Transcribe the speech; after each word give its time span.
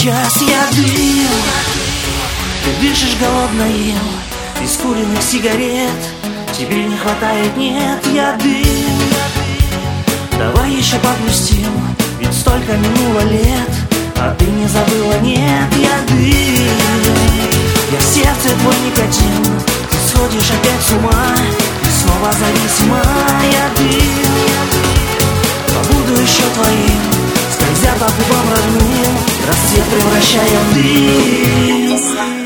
сейчас 0.00 0.40
я 0.40 0.64
дым 0.74 1.28
Ты 2.64 2.70
дышишь 2.80 3.16
голодной 3.20 3.94
из 4.62 4.76
куриных 4.78 5.22
сигарет. 5.22 5.90
Тебе 6.56 6.84
не 6.84 6.96
хватает, 6.96 7.54
нет, 7.56 7.98
я 8.12 8.32
дым. 8.42 8.98
Давай 10.38 10.72
еще 10.72 10.96
погрустим, 10.96 11.72
ведь 12.18 12.32
столько 12.32 12.72
минуло 12.76 13.20
лет 13.28 13.70
А 14.16 14.34
ты 14.38 14.46
не 14.46 14.66
забыла, 14.68 15.18
нет, 15.20 15.68
я 15.76 16.00
дым. 16.08 16.68
Я 17.92 17.98
в 17.98 18.02
сердце 18.02 18.56
твой 18.60 18.76
никотин 18.86 19.44
Ты 19.90 19.96
сходишь 20.08 20.50
опять 20.50 20.82
с 20.82 20.92
ума 20.92 21.26
И 21.82 22.02
снова 22.02 22.32
зависимая 22.32 23.70
дым 23.76 24.29
губам 28.20 28.50
родным. 28.50 29.16
Рассвет 29.46 29.84
превращая 29.84 30.58
в 30.60 30.74
дым 30.74 32.39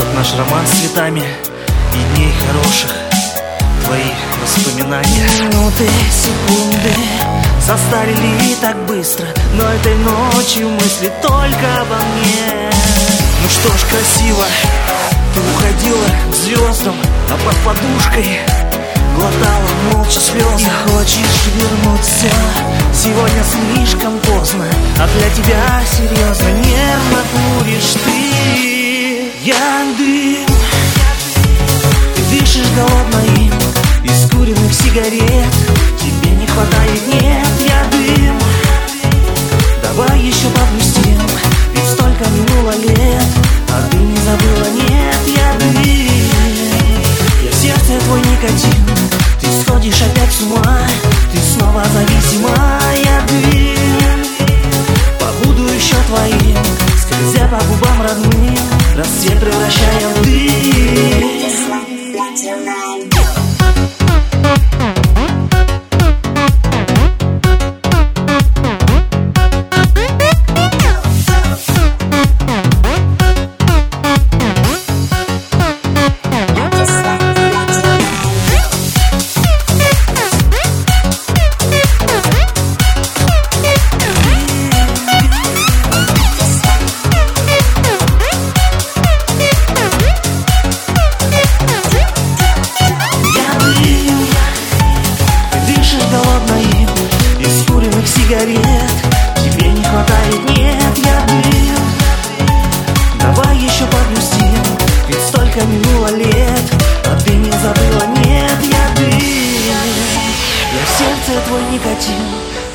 Тот 0.00 0.14
наш 0.14 0.32
роман 0.32 0.66
с 0.66 0.78
цветами 0.78 1.22
и 1.92 2.14
дней 2.14 2.32
хороших. 2.48 2.90
Твои 3.84 4.10
воспоминания. 4.40 5.28
Минуты, 5.42 5.86
секунды 6.10 6.94
Состарили 7.60 8.54
так 8.62 8.78
быстро 8.86 9.26
Но 9.52 9.62
этой 9.68 9.94
ночью 9.96 10.70
мысли 10.70 11.12
только 11.20 11.82
обо 11.82 11.96
мне. 11.96 12.70
Ну 13.42 13.48
что 13.50 13.76
ж, 13.76 13.90
красиво. 13.90 14.46
Ты 15.34 15.40
уходила 15.54 16.06
к 16.30 16.34
звездам 16.34 16.94
А 17.28 17.36
под 17.44 17.56
подушкой 17.58 18.40
Глотала 19.14 19.68
молча 19.92 20.18
слезы 20.18 20.64
И 20.64 20.88
хочешь 20.88 21.46
вернуться? 21.54 22.26
Сегодня 22.94 23.44
слишком 23.44 24.18
поздно 24.20 24.64
А 24.98 25.06
для 25.18 25.28
тебя 25.28 25.82
серьезно 25.92 26.48
нервно 26.52 27.22
куришь 27.58 27.96
ты 28.02 28.59
никотин 48.50 48.86
Ты 49.40 49.46
сходишь 49.62 50.02
опять 50.02 50.32
с 50.32 50.42
ума. 50.42 50.78
Ты 51.32 51.38
снова 51.38 51.82
зависимая 51.92 53.22
дым 53.28 54.24
Побуду 55.18 55.64
еще 55.72 55.96
твоим 56.08 56.56
Скользя 57.00 57.48
по 57.48 57.64
губам 57.66 58.02
родным 58.02 58.58
Рассвет 58.96 59.38
превращая 59.40 60.08
в 60.16 60.22
дым 60.22 61.19
сигарет. 98.30 98.90
Тебе 99.42 99.68
не 99.72 99.82
хватает, 99.82 100.50
нет, 100.50 100.98
я 100.98 101.20
дым 101.26 101.80
Давай 103.18 103.56
еще 103.56 103.84
погрустим 103.86 104.62
Ведь 105.08 105.22
столько 105.22 105.64
минуло 105.64 106.08
лет 106.08 106.74
А 107.06 107.18
ты 107.20 107.34
не 107.34 107.50
забыла, 107.50 108.06
нет, 108.18 108.58
я 108.62 108.94
дым 108.96 109.18
Я 109.18 110.84
в 110.84 110.98
сердце 110.98 111.40
твой 111.46 111.62
никотин 111.72 112.22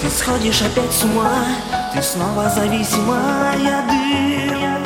Ты 0.02 0.10
сходишь 0.10 0.62
опять 0.62 0.92
с 0.92 1.04
ума 1.04 1.46
Ты 1.94 2.02
снова 2.02 2.50
зависимая 2.50 3.84
дым 3.88 4.84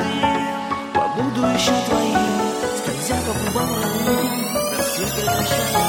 Побуду 0.93 1.47
еще 1.47 1.71
твоим 1.87 2.39
Скользя 2.77 3.15
по 3.25 3.33
губам 3.33 3.69
родным 3.81 4.29
Рассвет 4.77 5.11
превращая 5.15 5.88